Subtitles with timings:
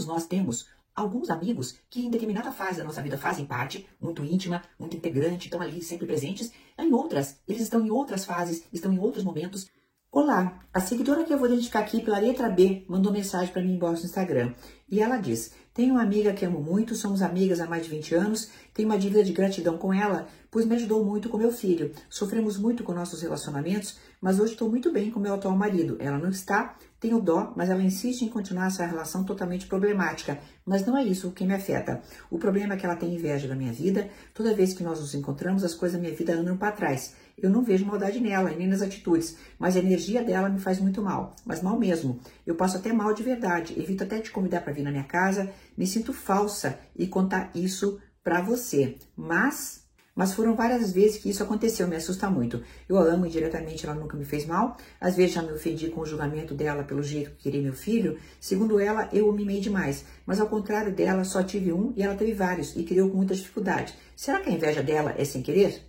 [0.00, 4.24] todos nós temos alguns amigos que em determinada fase da nossa vida fazem parte, muito
[4.24, 6.50] íntima, muito integrante, estão ali sempre presentes.
[6.78, 9.68] Em outras, eles estão em outras fases, estão em outros momentos.
[10.10, 13.74] Olá, a seguidora que eu vou identificar aqui pela letra B mandou mensagem para mim
[13.74, 14.54] embora no Instagram.
[14.88, 18.14] E ela diz: Tenho uma amiga que amo muito, somos amigas há mais de 20
[18.16, 21.92] anos, tenho uma dívida de gratidão com ela, pois me ajudou muito com meu filho.
[22.08, 25.96] Sofremos muito com nossos relacionamentos, mas hoje estou muito bem com meu atual marido.
[26.00, 30.40] Ela não está, tenho dó, mas ela insiste em continuar essa relação totalmente problemática.
[30.66, 32.02] Mas não é isso o que me afeta.
[32.28, 34.10] O problema é que ela tem inveja da minha vida.
[34.34, 37.14] Toda vez que nós nos encontramos, as coisas da minha vida andam para trás.
[37.42, 41.00] Eu não vejo maldade nela, nem nas atitudes, mas a energia dela me faz muito
[41.00, 42.20] mal, mas mal mesmo.
[42.46, 45.50] Eu passo até mal de verdade, evito até te convidar para vir na minha casa,
[45.76, 48.96] me sinto falsa e contar isso para você.
[49.16, 49.80] Mas
[50.14, 52.62] mas foram várias vezes que isso aconteceu, me assusta muito.
[52.86, 54.76] Eu a amo indiretamente, ela nunca me fez mal.
[55.00, 58.18] Às vezes já me ofendi com o julgamento dela pelo jeito que queria meu filho.
[58.38, 60.04] Segundo ela, eu o mimei demais.
[60.26, 63.34] Mas ao contrário dela, só tive um e ela teve vários e criou com muita
[63.34, 63.94] dificuldade.
[64.14, 65.80] Será que a inveja dela é sem querer?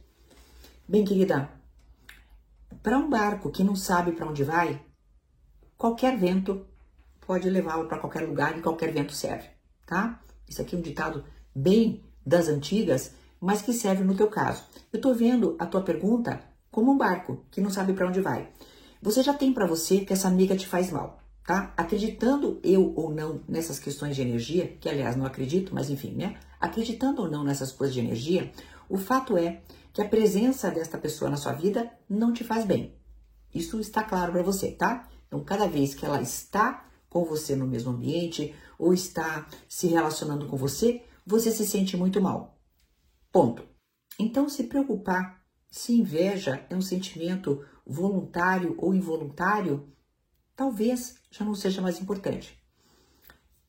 [0.88, 1.50] Bem, querida,
[2.82, 4.80] para um barco que não sabe para onde vai,
[5.78, 6.66] qualquer vento
[7.26, 9.48] pode levá-lo para qualquer lugar e qualquer vento serve,
[9.92, 10.22] tá?
[10.48, 13.12] Isso aqui é um ditado bem das antigas,
[13.42, 14.64] mas que serve no teu caso.
[14.90, 16.40] Eu estou vendo a tua pergunta
[16.72, 18.50] como um barco que não sabe para onde vai.
[19.02, 21.74] Você já tem para você que essa amiga te faz mal, tá?
[21.76, 26.38] Acreditando eu ou não nessas questões de energia, que aliás não acredito, mas enfim, né?
[26.58, 28.50] Acreditando ou não nessas coisas de energia,
[28.88, 29.62] o fato é
[29.92, 32.96] que a presença desta pessoa na sua vida não te faz bem.
[33.54, 35.10] Isso está claro para você, tá?
[35.28, 40.48] Então, cada vez que ela está com você no mesmo ambiente ou está se relacionando
[40.48, 42.58] com você, você se sente muito mal.
[43.32, 43.64] Ponto.
[44.18, 49.92] Então, se preocupar se inveja é um sentimento voluntário ou involuntário,
[50.56, 52.58] talvez já não seja mais importante.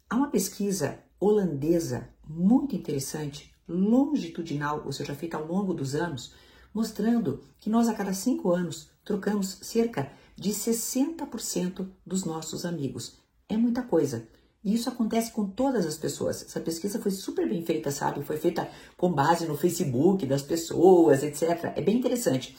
[0.08, 6.34] Há uma pesquisa holandesa muito interessante longitudinal, ou seja, feita ao longo dos anos,
[6.72, 13.21] mostrando que nós a cada cinco anos trocamos cerca de 60% dos nossos amigos.
[13.52, 14.26] É muita coisa.
[14.64, 16.42] E isso acontece com todas as pessoas.
[16.42, 18.24] Essa pesquisa foi super bem feita, sabe?
[18.24, 21.70] Foi feita com base no Facebook das pessoas, etc.
[21.76, 22.56] É bem interessante.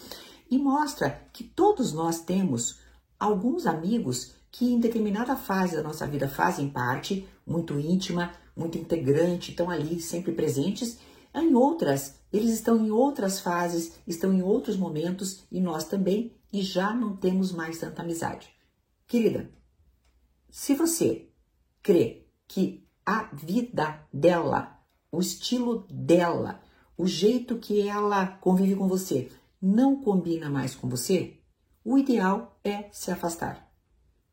[0.51, 2.77] E mostra que todos nós temos
[3.19, 9.49] alguns amigos que em determinada fase da nossa vida fazem parte, muito íntima, muito integrante,
[9.49, 10.99] estão ali sempre presentes.
[11.33, 16.61] Em outras, eles estão em outras fases, estão em outros momentos e nós também, e
[16.61, 18.47] já não temos mais tanta amizade.
[19.07, 19.49] Querida,
[20.55, 21.31] se você
[21.81, 24.79] crê que a vida dela,
[25.11, 26.61] o estilo dela,
[26.95, 31.39] o jeito que ela convive com você não combina mais com você,
[31.83, 33.67] o ideal é se afastar.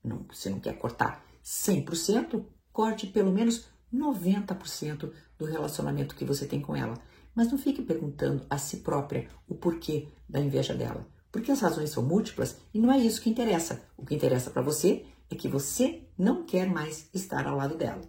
[0.04, 6.60] Não, você não quer cortar 100%, corte pelo menos 90% do relacionamento que você tem
[6.60, 7.00] com ela.
[7.34, 11.08] Mas não fique perguntando a si própria o porquê da inveja dela.
[11.32, 13.82] Porque as razões são múltiplas e não é isso que interessa.
[13.96, 18.02] O que interessa para você é que você não quer mais estar ao lado dela.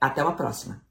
[0.00, 0.84] Até uma próxima!